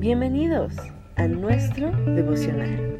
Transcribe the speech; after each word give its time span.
Bienvenidos 0.00 0.72
a 1.16 1.26
nuestro 1.26 1.90
devocional. 2.14 2.98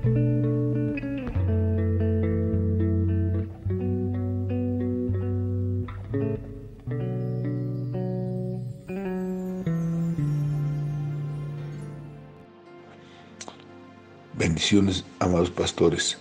Bendiciones, 14.35 15.03
amados 15.21 15.49
pastores. 15.49 16.19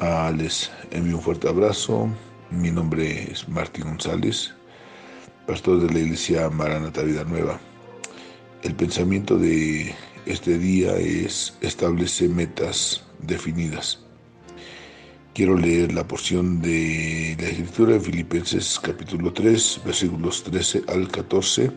Ah, 0.00 0.32
les 0.34 0.70
envío 0.92 1.16
un 1.16 1.22
fuerte 1.22 1.46
abrazo. 1.46 2.08
Mi 2.50 2.70
nombre 2.70 3.30
es 3.30 3.46
Martín 3.50 3.84
González, 3.84 4.54
pastor 5.46 5.82
de 5.82 5.92
la 5.92 5.98
iglesia 5.98 6.48
Maranata 6.48 7.02
Vida 7.02 7.22
Nueva. 7.24 7.60
El 8.62 8.74
pensamiento 8.74 9.38
de 9.38 9.94
este 10.26 10.58
día 10.58 10.94
es 10.96 11.54
establece 11.62 12.28
metas 12.28 13.02
definidas. 13.22 14.00
Quiero 15.32 15.56
leer 15.56 15.94
la 15.94 16.06
porción 16.06 16.60
de 16.60 17.38
la 17.40 17.48
escritura 17.48 17.94
de 17.94 18.00
Filipenses 18.00 18.78
capítulo 18.78 19.32
3, 19.32 19.80
versículos 19.86 20.44
13 20.44 20.82
al 20.88 21.08
14. 21.08 21.70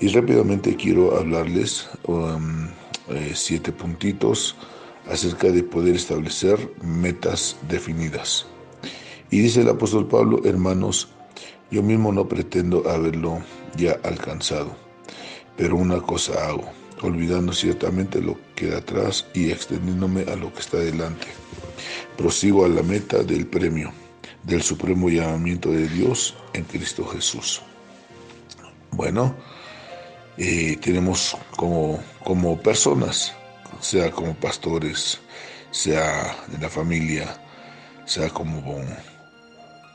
Y 0.00 0.08
rápidamente 0.08 0.74
quiero 0.74 1.18
hablarles 1.18 1.86
um, 2.06 2.68
eh, 3.10 3.32
siete 3.34 3.70
puntitos 3.70 4.56
acerca 5.10 5.48
de 5.52 5.64
poder 5.64 5.96
establecer 5.96 6.72
metas 6.82 7.58
definidas. 7.68 8.46
Y 9.30 9.40
dice 9.40 9.60
el 9.60 9.68
apóstol 9.68 10.08
Pablo, 10.08 10.40
hermanos, 10.46 11.08
yo 11.70 11.82
mismo 11.82 12.10
no 12.10 12.26
pretendo 12.26 12.88
haberlo 12.88 13.42
ya 13.76 13.98
alcanzado 14.02 14.83
pero 15.56 15.76
una 15.76 16.00
cosa 16.00 16.48
hago, 16.48 16.70
olvidando 17.02 17.52
ciertamente 17.52 18.20
lo 18.20 18.38
que 18.54 18.68
da 18.68 18.78
atrás 18.78 19.26
y 19.34 19.50
extendiéndome 19.50 20.22
a 20.22 20.36
lo 20.36 20.52
que 20.52 20.60
está 20.60 20.78
delante. 20.78 21.26
Prosigo 22.16 22.64
a 22.64 22.68
la 22.68 22.82
meta 22.82 23.22
del 23.22 23.46
premio, 23.46 23.92
del 24.42 24.62
supremo 24.62 25.08
llamamiento 25.08 25.70
de 25.70 25.88
Dios 25.88 26.34
en 26.52 26.64
Cristo 26.64 27.06
Jesús. 27.06 27.62
Bueno, 28.90 29.34
eh, 30.36 30.76
tenemos 30.80 31.36
como, 31.56 32.02
como 32.24 32.60
personas, 32.60 33.32
sea 33.80 34.10
como 34.10 34.34
pastores, 34.34 35.20
sea 35.70 36.36
en 36.52 36.60
la 36.60 36.68
familia, 36.68 37.40
sea 38.06 38.28
como 38.30 38.80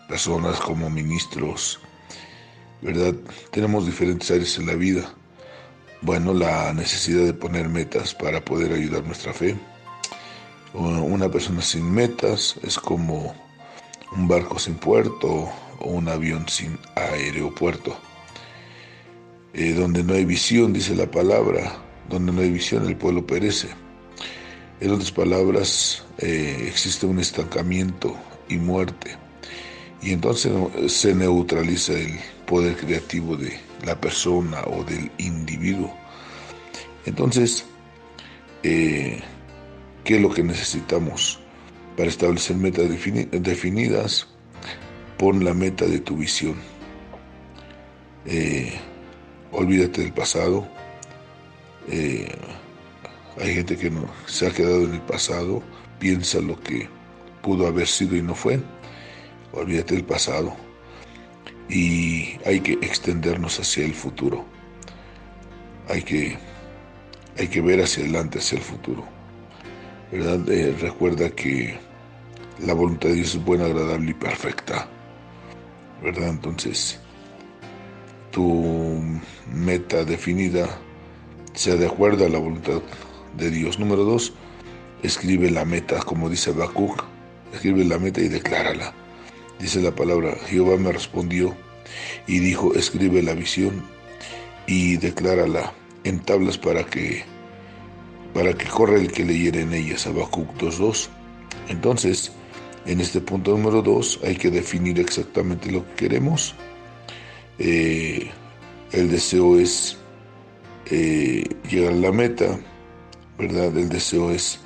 personas, 0.08 0.59
como 0.59 0.89
ministros, 0.89 1.80
¿verdad? 2.81 3.14
Tenemos 3.52 3.86
diferentes 3.86 4.30
áreas 4.31 4.58
en 4.58 4.67
la 4.67 4.73
vida 4.73 5.14
bueno, 6.02 6.33
la 6.33 6.73
necesidad 6.73 7.25
de 7.25 7.33
poner 7.33 7.67
metas 7.67 8.14
para 8.14 8.44
poder 8.44 8.73
ayudar 8.73 9.03
nuestra 9.03 9.33
fe. 9.33 9.55
Una 10.73 11.30
persona 11.30 11.61
sin 11.61 11.91
metas 11.91 12.56
es 12.64 12.78
como 12.78 13.36
un 14.16 14.28
barco 14.28 14.59
sin 14.59 14.75
puerto 14.75 15.50
o 15.80 15.89
un 15.89 16.08
avión 16.08 16.47
sin 16.47 16.78
aeropuerto. 16.95 17.97
Eh, 19.53 19.73
donde 19.73 20.03
no 20.03 20.14
hay 20.14 20.25
visión, 20.25 20.73
dice 20.73 20.95
la 20.95 21.09
palabra, 21.09 21.75
donde 22.08 22.31
no 22.31 22.41
hay 22.41 22.52
visión 22.52 22.86
el 22.88 22.95
pueblo 22.95 23.25
perece. 23.25 23.67
En 24.80 24.91
otras 24.91 25.11
palabras, 25.11 26.06
eh, 26.19 26.66
existe 26.67 27.06
un 27.08 27.19
estancamiento 27.19 28.16
y 28.47 28.58
muerte. 28.58 29.17
Y 30.02 30.13
entonces 30.13 30.53
se 30.88 31.13
neutraliza 31.13 31.94
el 31.94 32.19
poder 32.50 32.75
creativo 32.75 33.38
de 33.38 33.59
la 33.86 34.02
persona 34.02 34.64
o 34.64 34.83
del 34.83 35.11
individuo. 35.19 35.95
Entonces, 37.06 37.64
eh, 38.64 39.22
¿qué 40.03 40.16
es 40.16 40.22
lo 40.22 40.31
que 40.33 40.41
necesitamos 40.41 41.40
para 41.96 42.09
establecer 42.09 42.56
metas 42.57 42.90
definidas? 42.90 44.28
Pon 45.19 45.46
la 45.46 45.53
meta 45.53 45.85
de 45.85 46.00
tu 46.00 46.18
visión. 46.18 46.56
Eh, 48.25 48.74
olvídate 49.51 50.01
del 50.01 50.13
pasado. 50.13 50.68
Eh, 51.88 52.35
hay 53.40 53.53
gente 53.53 53.78
que 53.78 53.91
no 53.91 54.09
se 54.25 54.47
ha 54.47 54.51
quedado 54.51 54.85
en 54.85 54.95
el 54.95 55.01
pasado, 55.01 55.62
piensa 56.00 56.40
lo 56.40 56.59
que 56.59 56.90
pudo 57.44 57.68
haber 57.68 57.88
sido 57.88 58.16
y 58.16 58.24
no 58.24 58.34
fue. 58.34 58.59
Olvídate 59.53 59.94
del 59.94 60.06
pasado 60.06 60.69
y 61.69 62.38
hay 62.46 62.59
que 62.62 62.74
extendernos 62.74 63.59
hacia 63.59 63.85
el 63.85 63.94
futuro. 63.94 64.46
Hay 65.88 66.02
que, 66.02 66.38
hay 67.38 67.47
que 67.47 67.62
ver 67.62 67.81
hacia 67.81 68.03
adelante, 68.03 68.40
hacia 68.40 68.57
el 68.57 68.63
futuro. 68.63 69.06
¿Verdad? 70.12 70.50
Eh, 70.50 70.75
recuerda 70.80 71.30
que 71.30 71.78
la 72.66 72.74
voluntad 72.74 73.09
de 73.09 73.16
Dios 73.16 73.35
es 73.35 73.44
buena, 73.44 73.66
agradable 73.66 74.12
y 74.12 74.13
perfecta. 74.16 74.88
¿Verdad? 76.02 76.30
Entonces, 76.30 77.00
tu 78.31 79.03
meta 79.53 80.03
definida 80.03 80.68
sea 81.53 81.75
de 81.75 81.86
acuerdo 81.86 82.25
a 82.25 82.30
la 82.30 82.40
voluntad 82.40 82.81
de 83.38 83.51
Dios. 83.51 83.80
Número 83.80 84.03
dos, 84.03 84.34
escribe 85.03 85.51
la 85.51 85.66
meta, 85.66 86.00
como 86.00 86.30
dice 86.30 86.51
Habacuc, 86.51 87.03
escribe 87.53 87.84
la 87.86 88.00
meta 88.00 88.22
y 88.22 88.30
declárala. 88.30 88.94
Dice 89.59 89.81
la 89.81 89.94
palabra, 89.94 90.36
Jehová 90.47 90.78
me 90.78 90.92
respondió 90.92 91.56
y 92.28 92.40
dijo, 92.40 92.74
escribe 92.75 93.22
la 93.22 93.34
visión 93.34 93.84
y 94.68 94.97
declárala 94.97 95.74
en 96.03 96.20
tablas 96.20 96.58
para 96.58 96.86
que 96.86 97.24
para 98.34 98.53
que 98.53 98.66
corra 98.66 98.98
el 98.98 99.12
que 99.12 99.25
leyera 99.25 99.59
en 99.59 99.74
ellas. 99.74 100.06
Habacuc 100.06 100.48
2.2. 100.58 101.09
Entonces, 101.68 102.31
en 102.86 103.02
este 103.02 103.22
punto 103.22 103.52
número 103.52 103.81
2 103.81 104.22
hay 104.24 104.36
que 104.36 104.52
definir 104.52 105.00
exactamente 105.00 105.72
lo 105.72 105.86
que 105.88 105.94
queremos. 105.96 106.56
Eh, 107.58 108.30
el 108.92 109.09
deseo 109.09 109.59
es 109.59 109.98
eh, 110.90 111.44
llegar 111.69 111.94
a 111.94 111.98
la 111.98 112.12
meta, 112.12 112.59
¿verdad? 113.38 113.78
El 113.78 113.90
deseo 113.90 114.31
es, 114.31 114.59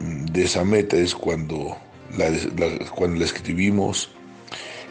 de 0.00 0.44
esa 0.44 0.64
meta 0.64 0.96
es 0.96 1.14
cuando 1.14 1.76
cuando 2.94 3.18
la 3.18 3.24
escribimos, 3.24 4.10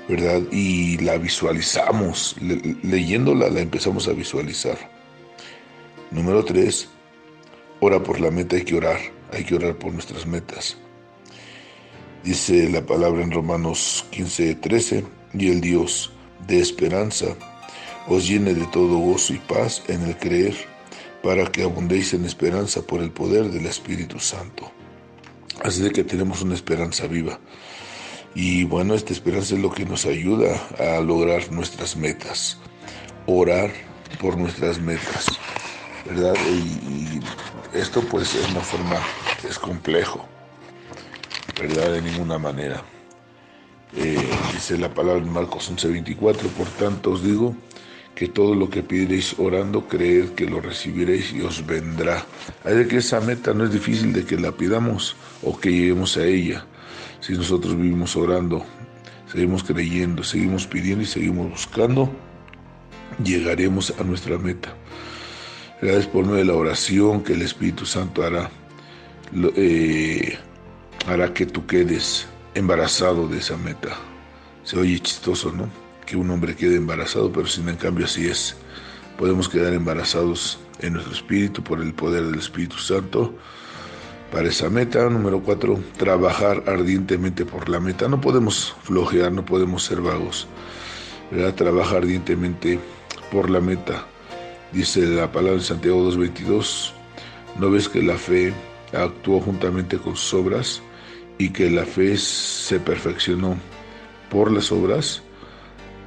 ¿verdad? 0.07 0.41
Y 0.51 0.97
la 0.97 1.17
visualizamos, 1.17 2.35
leyéndola 2.83 3.49
la 3.49 3.59
empezamos 3.61 4.07
a 4.07 4.13
visualizar. 4.13 4.77
Número 6.11 6.43
tres, 6.43 6.89
ora 7.79 8.01
por 8.01 8.19
la 8.19 8.31
meta, 8.31 8.55
hay 8.55 8.63
que 8.63 8.75
orar, 8.75 8.99
hay 9.31 9.43
que 9.43 9.55
orar 9.55 9.75
por 9.75 9.93
nuestras 9.93 10.25
metas. 10.25 10.77
Dice 12.23 12.67
la 12.69 12.85
palabra 12.85 13.23
en 13.23 13.31
Romanos 13.31 14.05
15, 14.09 14.55
13, 14.55 15.05
y 15.33 15.49
el 15.49 15.61
Dios 15.61 16.11
de 16.47 16.59
esperanza 16.59 17.27
os 18.07 18.27
llene 18.27 18.53
de 18.55 18.65
todo 18.67 18.97
gozo 18.97 19.33
y 19.33 19.37
paz 19.37 19.83
en 19.87 20.01
el 20.03 20.17
creer, 20.17 20.55
para 21.21 21.45
que 21.51 21.63
abundéis 21.63 22.13
en 22.13 22.25
esperanza 22.25 22.81
por 22.81 23.01
el 23.01 23.11
poder 23.11 23.51
del 23.51 23.67
Espíritu 23.67 24.19
Santo. 24.19 24.71
Así 25.63 25.81
de 25.81 25.91
que 25.91 26.03
tenemos 26.03 26.41
una 26.41 26.55
esperanza 26.55 27.07
viva. 27.07 27.39
Y 28.35 28.63
bueno, 28.63 28.93
esta 28.93 29.13
esperanza 29.13 29.55
es 29.55 29.61
lo 29.61 29.71
que 29.71 29.85
nos 29.85 30.05
ayuda 30.05 30.61
a 30.77 31.01
lograr 31.01 31.51
nuestras 31.51 31.95
metas. 31.95 32.57
Orar 33.25 33.71
por 34.21 34.37
nuestras 34.37 34.79
metas. 34.79 35.25
¿Verdad? 36.05 36.35
Y, 36.49 37.19
esto 37.77 38.01
pues 38.01 38.33
es 38.35 38.49
una 38.49 38.61
forma, 38.61 38.99
es 39.47 39.59
complejo. 39.59 40.25
¿Verdad? 41.59 41.91
De 41.93 42.01
ninguna 42.01 42.37
manera. 42.37 42.83
Eh, 43.95 44.29
dice 44.53 44.77
la 44.77 44.93
palabra 44.93 45.21
en 45.21 45.31
Marcos 45.31 45.69
11:24, 45.71 46.47
por 46.49 46.67
tanto 46.67 47.11
os 47.11 47.23
digo 47.23 47.55
que 48.19 48.27
todo 48.27 48.53
lo 48.53 48.69
que 48.69 48.83
pidierais 48.83 49.39
orando, 49.39 49.87
creed 49.87 50.31
que 50.35 50.45
lo 50.45 50.59
recibiréis 50.59 51.31
y 51.31 51.39
os 51.39 51.65
vendrá. 51.65 52.25
Hay 52.65 52.75
de 52.75 52.85
que 52.85 52.97
esa 52.97 53.21
meta 53.21 53.53
no 53.53 53.63
es 53.63 53.71
difícil 53.71 54.11
de 54.11 54.25
que 54.25 54.35
la 54.35 54.51
pidamos 54.51 55.15
o 55.41 55.57
que 55.57 55.71
lleguemos 55.71 56.17
a 56.17 56.25
ella. 56.25 56.65
Si 57.21 57.31
nosotros 57.31 57.77
vivimos 57.77 58.17
orando, 58.17 58.65
seguimos 59.31 59.63
creyendo, 59.63 60.21
seguimos 60.21 60.67
pidiendo 60.67 61.03
y 61.03 61.05
seguimos 61.05 61.49
buscando, 61.49 62.11
llegaremos 63.23 63.93
a 63.97 64.03
nuestra 64.03 64.37
meta. 64.37 64.75
Gracias 65.81 66.07
por 66.07 66.25
medio 66.25 66.39
de 66.39 66.45
la 66.45 66.55
oración 66.55 67.23
que 67.23 67.31
el 67.31 67.41
Espíritu 67.41 67.85
Santo 67.85 68.23
hará, 68.23 68.51
eh, 69.55 70.37
hará 71.07 71.33
que 71.33 71.45
tú 71.45 71.65
quedes 71.65 72.27
embarazado 72.53 73.29
de 73.29 73.37
esa 73.37 73.55
meta. 73.55 73.95
Se 74.65 74.77
oye 74.77 74.99
chistoso, 74.99 75.53
¿no? 75.53 75.88
Que 76.09 76.17
un 76.17 76.31
hombre 76.31 76.55
quede 76.55 76.77
embarazado, 76.77 77.31
pero 77.31 77.45
sin 77.45 77.69
en 77.69 77.75
cambio 77.75 78.05
así 78.05 78.27
es. 78.27 78.55
Podemos 79.17 79.47
quedar 79.47 79.73
embarazados 79.73 80.57
en 80.79 80.93
nuestro 80.93 81.13
espíritu 81.13 81.63
por 81.63 81.81
el 81.81 81.93
poder 81.93 82.23
del 82.23 82.39
Espíritu 82.39 82.77
Santo. 82.77 83.35
Para 84.31 84.47
esa 84.47 84.69
meta, 84.69 85.07
número 85.09 85.41
cuatro, 85.41 85.79
trabajar 85.97 86.63
ardientemente 86.65 87.45
por 87.45 87.69
la 87.69 87.79
meta. 87.79 88.07
No 88.07 88.19
podemos 88.19 88.75
flojear, 88.83 89.31
no 89.31 89.45
podemos 89.45 89.83
ser 89.83 90.01
vagos. 90.01 90.47
¿verdad? 91.29 91.53
Trabajar 91.53 91.97
ardientemente 91.97 92.79
por 93.31 93.49
la 93.51 93.59
meta. 93.59 94.05
Dice 94.71 95.01
la 95.05 95.31
palabra 95.31 95.59
de 95.59 95.65
Santiago 95.65 96.11
2.22, 96.11 96.91
¿no 97.59 97.69
ves 97.69 97.87
que 97.87 98.01
la 98.01 98.15
fe 98.15 98.51
actuó 98.93 99.41
juntamente 99.41 99.97
con 99.97 100.15
sus 100.15 100.33
obras 100.33 100.81
y 101.37 101.49
que 101.49 101.69
la 101.69 101.85
fe 101.85 102.17
se 102.17 102.79
perfeccionó 102.79 103.57
por 104.31 104.51
las 104.51 104.71
obras? 104.71 105.23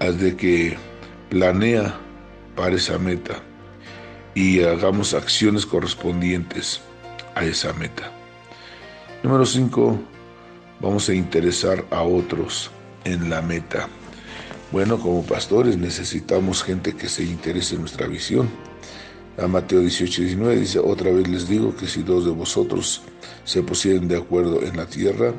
Haz 0.03 0.19
de 0.19 0.35
que 0.35 0.77
planea 1.31 1.95
para 2.57 2.75
esa 2.75 2.99
meta 2.99 3.41
y 4.35 4.61
hagamos 4.61 5.15
acciones 5.15 5.65
correspondientes 5.65 6.81
a 7.37 7.45
esa 7.45 7.73
meta. 7.75 8.11
Número 9.23 9.47
5. 9.47 10.01
Vamos 10.81 11.09
a 11.09 11.15
interesar 11.15 11.85
a 11.93 12.03
otros 12.03 12.73
en 13.05 13.31
la 13.31 13.43
meta. 13.43 13.89
Bueno, 14.73 14.99
como 14.99 15.23
pastores 15.23 15.77
necesitamos 15.77 16.65
gente 16.65 16.97
que 16.97 17.09
se 17.09 17.23
interese 17.23 17.77
en 17.77 17.83
nuestra 17.83 18.09
visión. 18.09 18.51
A 19.39 19.47
Mateo 19.47 19.79
18, 19.83 20.23
19 20.23 20.57
dice, 20.57 20.81
otra 20.81 21.13
vez 21.13 21.29
les 21.29 21.47
digo 21.47 21.77
que 21.77 21.87
si 21.87 22.03
dos 22.03 22.25
de 22.25 22.33
vosotros 22.33 23.03
se 23.45 23.63
pusieren 23.63 24.09
de 24.09 24.17
acuerdo 24.17 24.63
en 24.63 24.77
la 24.77 24.87
tierra 24.87 25.33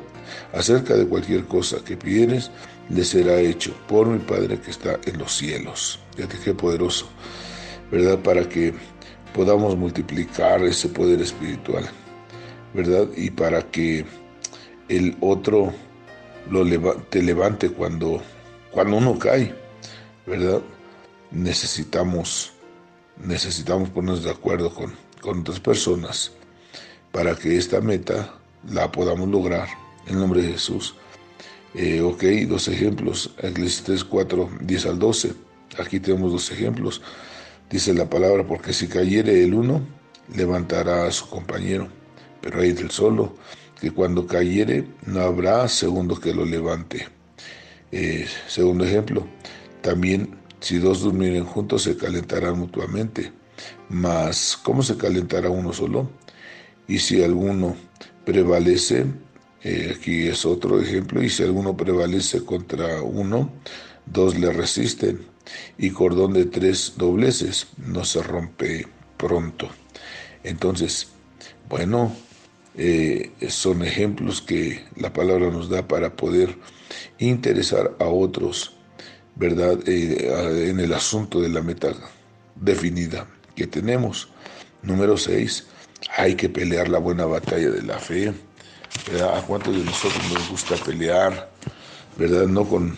acerca 0.54 0.94
de 0.94 1.06
cualquier 1.06 1.44
cosa 1.44 1.84
que 1.84 1.98
pidieres, 1.98 2.50
les 2.90 3.08
será 3.08 3.38
hecho 3.40 3.74
por 3.88 4.06
mi 4.06 4.18
Padre 4.18 4.60
que 4.60 4.70
está 4.70 4.98
en 5.04 5.18
los 5.18 5.36
cielos. 5.36 5.98
Fíjate 6.16 6.38
qué 6.42 6.54
poderoso, 6.54 7.08
¿verdad? 7.90 8.18
Para 8.18 8.48
que 8.48 8.74
podamos 9.32 9.76
multiplicar 9.76 10.62
ese 10.62 10.88
poder 10.88 11.20
espiritual, 11.20 11.88
¿verdad? 12.72 13.08
Y 13.16 13.30
para 13.30 13.62
que 13.70 14.04
el 14.88 15.16
otro 15.20 15.72
lo 16.50 16.64
te 17.10 17.22
levante 17.22 17.70
cuando 17.70 18.22
cuando 18.74 18.96
uno 18.96 19.16
cae, 19.18 19.54
¿verdad? 20.26 20.60
Necesitamos, 21.30 22.52
necesitamos 23.16 23.88
ponernos 23.90 24.24
de 24.24 24.30
acuerdo 24.30 24.74
con, 24.74 24.92
con 25.20 25.40
otras 25.40 25.60
personas 25.60 26.32
para 27.12 27.36
que 27.36 27.56
esta 27.56 27.80
meta 27.80 28.34
la 28.68 28.90
podamos 28.90 29.28
lograr 29.28 29.68
en 30.08 30.18
nombre 30.18 30.42
de 30.42 30.52
Jesús. 30.52 30.96
Eh, 31.74 32.00
ok, 32.00 32.22
dos 32.48 32.68
ejemplos. 32.68 33.34
Eclesiastes 33.38 34.04
4, 34.04 34.50
10 34.60 34.86
al 34.86 34.98
12. 34.98 35.32
Aquí 35.78 36.00
tenemos 36.00 36.32
dos 36.32 36.50
ejemplos. 36.52 37.02
Dice 37.68 37.92
la 37.94 38.08
palabra, 38.08 38.46
porque 38.46 38.72
si 38.72 38.86
cayere 38.86 39.42
el 39.42 39.54
uno, 39.54 39.80
levantará 40.34 41.06
a 41.06 41.10
su 41.10 41.28
compañero. 41.28 41.88
Pero 42.40 42.60
hay 42.60 42.72
del 42.72 42.90
solo, 42.90 43.34
que 43.80 43.90
cuando 43.90 44.26
cayere, 44.26 44.86
no 45.06 45.20
habrá 45.20 45.66
segundo 45.68 46.20
que 46.20 46.32
lo 46.32 46.44
levante. 46.44 47.08
Eh, 47.90 48.26
segundo 48.48 48.84
ejemplo, 48.84 49.26
también 49.80 50.36
si 50.60 50.78
dos 50.78 51.00
durmieren 51.00 51.44
juntos 51.44 51.82
se 51.82 51.96
calentarán 51.96 52.58
mutuamente, 52.58 53.32
mas 53.88 54.58
¿cómo 54.62 54.82
se 54.82 54.96
calentará 54.96 55.50
uno 55.50 55.72
solo? 55.72 56.10
Y 56.88 56.98
si 56.98 57.22
alguno 57.22 57.76
prevalece, 58.24 59.06
eh, 59.64 59.94
aquí 59.96 60.28
es 60.28 60.44
otro 60.44 60.80
ejemplo, 60.80 61.22
y 61.22 61.30
si 61.30 61.42
alguno 61.42 61.76
prevalece 61.76 62.44
contra 62.44 63.02
uno, 63.02 63.50
dos 64.06 64.38
le 64.38 64.52
resisten, 64.52 65.26
y 65.78 65.90
cordón 65.90 66.34
de 66.34 66.44
tres 66.44 66.94
dobleces 66.96 67.66
no 67.78 68.04
se 68.04 68.22
rompe 68.22 68.86
pronto. 69.16 69.68
Entonces, 70.42 71.08
bueno, 71.68 72.14
eh, 72.76 73.30
son 73.48 73.82
ejemplos 73.82 74.42
que 74.42 74.84
la 74.96 75.12
palabra 75.12 75.50
nos 75.50 75.68
da 75.68 75.86
para 75.86 76.14
poder 76.14 76.56
interesar 77.18 77.96
a 77.98 78.06
otros, 78.06 78.74
¿verdad? 79.36 79.78
Eh, 79.86 80.68
en 80.68 80.80
el 80.80 80.92
asunto 80.92 81.40
de 81.40 81.48
la 81.48 81.62
meta 81.62 81.94
definida 82.54 83.26
que 83.54 83.66
tenemos. 83.66 84.28
Número 84.82 85.16
6, 85.16 85.66
hay 86.16 86.34
que 86.34 86.48
pelear 86.48 86.88
la 86.88 86.98
buena 86.98 87.24
batalla 87.24 87.70
de 87.70 87.82
la 87.82 87.98
fe. 87.98 88.32
¿Verdad? 89.10 89.38
¿A 89.38 89.42
cuántos 89.42 89.76
de 89.76 89.84
nosotros 89.84 90.22
nos 90.32 90.50
gusta 90.50 90.76
pelear? 90.76 91.50
¿Verdad? 92.16 92.46
No 92.46 92.64
con, 92.64 92.96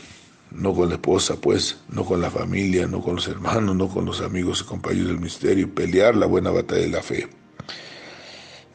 no 0.50 0.74
con 0.74 0.88
la 0.88 0.96
esposa, 0.96 1.36
pues, 1.40 1.78
no 1.88 2.04
con 2.04 2.20
la 2.20 2.30
familia, 2.30 2.86
no 2.86 3.02
con 3.02 3.16
los 3.16 3.28
hermanos, 3.28 3.74
no 3.76 3.88
con 3.88 4.04
los 4.04 4.20
amigos 4.20 4.60
y 4.60 4.64
compañeros 4.64 5.08
del 5.08 5.20
misterio. 5.20 5.74
Pelear 5.74 6.14
la 6.14 6.26
buena 6.26 6.50
batalla 6.50 6.82
de 6.82 6.88
la 6.88 7.02
fe. 7.02 7.28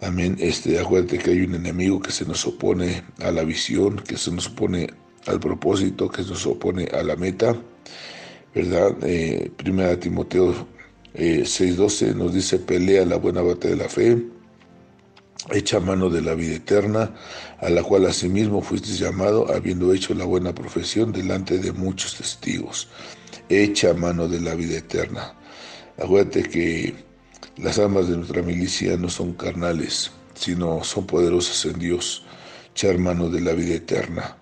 Amén. 0.01 0.35
Este, 0.39 0.79
acuérdate 0.79 1.19
que 1.19 1.31
hay 1.31 1.41
un 1.41 1.56
enemigo 1.56 2.00
que 2.00 2.12
se 2.12 2.25
nos 2.25 2.45
opone 2.47 3.03
a 3.19 3.31
la 3.31 3.44
visión, 3.44 3.97
que 3.97 4.18
se 4.18 4.31
nos 4.31 4.47
opone 4.47 4.89
al 5.27 5.39
propósito, 5.39 6.09
que 6.09 6.23
se 6.23 6.31
nos 6.31 6.45
opone 6.47 6.85
a 6.85 7.03
la 7.03 7.15
meta. 7.15 7.56
¿Verdad? 8.53 8.97
Eh, 9.03 9.51
primera 9.56 9.97
Timoteo 10.00 10.68
eh, 11.13 11.44
6:12 11.45 12.15
nos 12.15 12.33
dice, 12.33 12.57
pelea 12.59 13.06
la 13.06 13.18
buena 13.18 13.41
batalla 13.41 13.75
de 13.75 13.83
la 13.83 13.89
fe, 13.89 14.18
echa 15.51 15.80
mano 15.80 16.09
de 16.09 16.21
la 16.21 16.33
vida 16.33 16.56
eterna, 16.56 17.13
a 17.59 17.69
la 17.69 17.83
cual 17.83 18.06
asimismo 18.06 18.62
fuiste 18.62 18.89
llamado, 18.89 19.53
habiendo 19.53 19.94
hecho 19.94 20.13
la 20.13 20.25
buena 20.25 20.53
profesión 20.53 21.12
delante 21.12 21.59
de 21.59 21.71
muchos 21.71 22.15
testigos. 22.15 22.88
Echa 23.50 23.94
mano 23.94 24.27
de 24.27 24.39
la 24.39 24.56
vida 24.56 24.77
eterna. 24.77 25.33
Acuérdate 25.98 26.44
que 26.44 26.95
las 27.57 27.77
armas 27.80 28.07
de 28.07 28.18
nuestra 28.18 28.42
milicia 28.42 28.98
no 28.98 29.09
son 29.09 29.33
carnales, 29.33 30.12
sino 30.33 30.83
son 30.83 31.06
poderosas 31.06 31.65
en 31.65 31.80
Dios, 31.80 32.24
hermano 32.81 33.30
de 33.30 33.42
la 33.42 33.54
vida 33.54 33.75
eterna. 33.75 34.38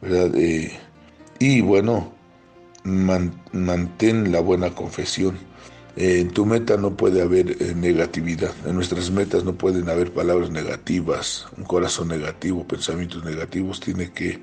¿verdad? 0.00 0.34
Eh, 0.36 0.72
y 1.38 1.60
bueno, 1.60 2.12
mantén 2.84 4.30
la 4.30 4.40
buena 4.40 4.70
confesión. 4.74 5.38
En 5.96 6.30
tu 6.30 6.44
meta 6.44 6.76
no 6.76 6.96
puede 6.96 7.22
haber 7.22 7.62
eh, 7.62 7.72
negatividad. 7.74 8.52
En 8.66 8.74
nuestras 8.74 9.10
metas 9.10 9.44
no 9.44 9.54
pueden 9.54 9.88
haber 9.88 10.12
palabras 10.12 10.50
negativas, 10.50 11.46
un 11.56 11.64
corazón 11.64 12.08
negativo, 12.08 12.66
pensamientos 12.66 13.24
negativos. 13.24 13.78
Tiene 13.78 14.10
que 14.12 14.40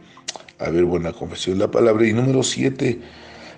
haber 0.59 0.85
buena 0.85 1.11
confesión. 1.11 1.59
La 1.59 1.69
palabra. 1.69 2.07
Y 2.07 2.13
número 2.13 2.41
siete, 2.43 3.01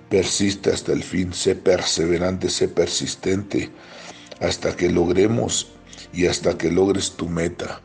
persiste 0.08 0.70
hasta 0.70 0.92
el 0.92 1.04
fin. 1.04 1.32
Sé 1.32 1.54
perseverante, 1.54 2.50
sé 2.50 2.66
persistente 2.66 3.70
hasta 4.40 4.74
que 4.76 4.90
logremos 4.90 5.68
y 6.12 6.26
hasta 6.26 6.56
que 6.56 6.70
logres 6.70 7.12
tu 7.12 7.28
meta, 7.28 7.80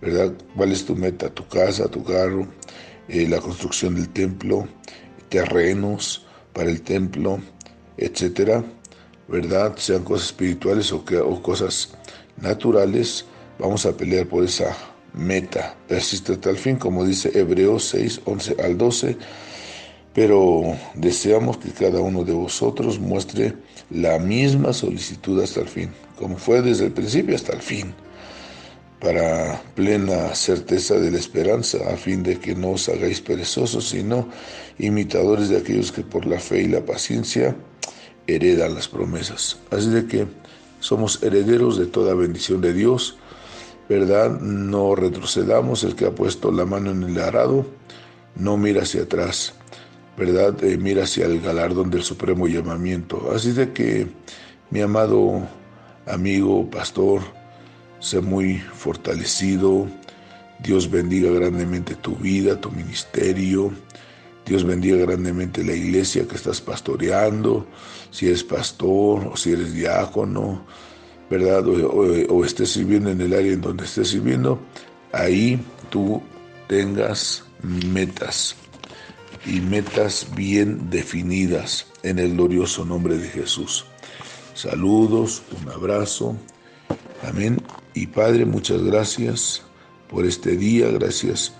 ¿verdad? 0.00 0.32
¿Cuál 0.56 0.72
es 0.72 0.84
tu 0.84 0.96
meta? 0.96 1.30
Tu 1.30 1.46
casa, 1.48 1.88
tu 1.88 2.04
carro, 2.04 2.48
eh, 3.08 3.26
la 3.28 3.40
construcción 3.40 3.94
del 3.94 4.08
templo, 4.08 4.68
terrenos 5.28 6.26
para 6.52 6.70
el 6.70 6.82
templo, 6.82 7.40
etcétera, 7.96 8.64
¿verdad? 9.30 9.74
Sean 9.76 10.04
cosas 10.04 10.26
espirituales 10.28 10.92
o, 10.92 11.04
cosas 11.42 11.90
naturales, 12.40 13.24
vamos 13.58 13.86
a 13.86 13.96
pelear 13.96 14.26
por 14.26 14.44
esa 14.44 14.76
meta. 15.14 15.76
Persiste 15.88 16.32
hasta 16.32 16.50
el 16.50 16.56
fin, 16.56 16.76
como 16.76 17.04
dice 17.04 17.30
Hebreos 17.38 17.84
6, 17.84 18.22
11 18.24 18.56
al 18.62 18.78
12 18.78 19.16
pero 20.12 20.76
deseamos 20.94 21.58
que 21.58 21.70
cada 21.70 22.00
uno 22.00 22.24
de 22.24 22.32
vosotros 22.32 22.98
muestre 22.98 23.54
la 23.90 24.18
misma 24.18 24.72
solicitud 24.72 25.40
hasta 25.42 25.60
el 25.60 25.68
fin, 25.68 25.90
como 26.18 26.36
fue 26.36 26.62
desde 26.62 26.86
el 26.86 26.92
principio 26.92 27.36
hasta 27.36 27.52
el 27.52 27.62
fin, 27.62 27.94
para 29.00 29.62
plena 29.74 30.34
certeza 30.34 30.94
de 30.96 31.10
la 31.10 31.18
esperanza, 31.18 31.78
a 31.88 31.96
fin 31.96 32.22
de 32.22 32.38
que 32.38 32.54
no 32.54 32.72
os 32.72 32.88
hagáis 32.88 33.20
perezosos, 33.20 33.88
sino 33.88 34.28
imitadores 34.78 35.48
de 35.48 35.58
aquellos 35.58 35.92
que 35.92 36.02
por 36.02 36.26
la 36.26 36.38
fe 36.38 36.62
y 36.62 36.68
la 36.68 36.84
paciencia 36.84 37.56
heredan 38.34 38.74
las 38.74 38.88
promesas. 38.88 39.58
Así 39.70 39.88
de 39.90 40.06
que 40.06 40.26
somos 40.80 41.22
herederos 41.22 41.78
de 41.78 41.86
toda 41.86 42.14
bendición 42.14 42.60
de 42.60 42.72
Dios, 42.72 43.16
¿verdad? 43.88 44.40
No 44.40 44.94
retrocedamos, 44.94 45.84
el 45.84 45.94
que 45.94 46.06
ha 46.06 46.14
puesto 46.14 46.50
la 46.50 46.64
mano 46.64 46.90
en 46.90 47.02
el 47.02 47.18
arado, 47.18 47.66
no 48.36 48.56
mira 48.56 48.82
hacia 48.82 49.02
atrás 49.02 49.54
¿verdad? 50.20 50.62
Eh, 50.62 50.76
mira 50.76 51.04
hacia 51.04 51.24
el 51.24 51.40
galardón 51.40 51.90
del 51.90 52.02
supremo 52.02 52.46
llamamiento. 52.46 53.32
Así 53.34 53.52
de 53.52 53.72
que, 53.72 54.06
mi 54.70 54.82
amado 54.82 55.48
amigo, 56.06 56.68
pastor, 56.70 57.22
sé 58.00 58.20
muy 58.20 58.58
fortalecido. 58.58 59.86
Dios 60.62 60.90
bendiga 60.90 61.30
grandemente 61.30 61.94
tu 61.94 62.16
vida, 62.16 62.60
tu 62.60 62.70
ministerio. 62.70 63.72
Dios 64.50 64.64
bendiga 64.64 64.96
grandemente 64.96 65.62
la 65.62 65.74
iglesia 65.74 66.26
que 66.26 66.34
estás 66.34 66.60
pastoreando, 66.60 67.68
si 68.10 68.26
eres 68.26 68.42
pastor 68.42 69.28
o 69.32 69.36
si 69.36 69.52
eres 69.52 69.72
diácono, 69.72 70.66
¿verdad? 71.30 71.64
o 71.68 72.44
estés 72.44 72.72
sirviendo 72.72 73.10
en 73.10 73.20
el 73.20 73.32
área 73.32 73.52
en 73.52 73.60
donde 73.60 73.84
estés 73.84 74.08
sirviendo, 74.08 74.58
ahí 75.12 75.64
tú 75.88 76.20
tengas 76.66 77.44
metas 77.62 78.56
y 79.46 79.60
metas 79.60 80.26
bien 80.34 80.90
definidas 80.90 81.86
en 82.02 82.18
el 82.18 82.34
glorioso 82.34 82.84
nombre 82.84 83.18
de 83.18 83.28
Jesús. 83.28 83.84
Saludos, 84.54 85.44
un 85.62 85.70
abrazo. 85.70 86.36
Amén. 87.22 87.62
Y 87.94 88.08
Padre, 88.08 88.46
muchas 88.46 88.82
gracias 88.82 89.62
por 90.08 90.26
este 90.26 90.56
día. 90.56 90.88
Gracias, 90.88 91.54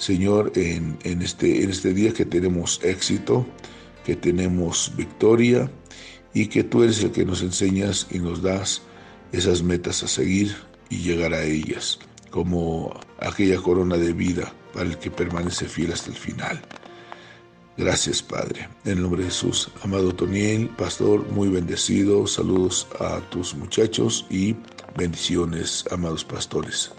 Señor, 0.00 0.52
en, 0.54 0.96
este, 1.20 1.62
este 1.62 1.92
día 1.92 2.14
que 2.14 2.24
tenemos 2.24 2.80
éxito, 2.82 3.46
que 4.02 4.16
tenemos 4.16 4.90
victoria 4.96 5.70
y 6.32 6.46
que 6.46 6.64
tú 6.64 6.82
eres 6.84 7.04
el 7.04 7.12
que 7.12 7.26
nos 7.26 7.42
enseñas 7.42 8.06
y 8.10 8.18
nos 8.18 8.40
das 8.40 8.80
esas 9.30 9.62
metas 9.62 10.02
a 10.02 10.08
seguir 10.08 10.56
y 10.88 11.02
llegar 11.02 11.34
a 11.34 11.44
ellas, 11.44 11.98
como 12.30 12.98
aquella 13.18 13.58
corona 13.58 13.98
de 13.98 14.14
vida 14.14 14.54
para 14.72 14.88
el 14.88 14.96
que 14.96 15.10
permanece 15.10 15.68
fiel 15.68 15.92
hasta 15.92 16.08
el 16.08 16.16
final. 16.16 16.62
Gracias, 17.76 18.22
Padre. 18.22 18.70
En 18.86 18.92
el 18.92 19.02
nombre 19.02 19.22
de 19.22 19.28
Jesús. 19.28 19.70
Amado 19.82 20.14
Toniel, 20.14 20.70
pastor, 20.70 21.28
muy 21.30 21.50
bendecido. 21.50 22.26
Saludos 22.26 22.88
a 23.00 23.20
tus 23.28 23.54
muchachos 23.54 24.24
y 24.30 24.56
bendiciones, 24.96 25.84
amados 25.90 26.24
pastores. 26.24 26.90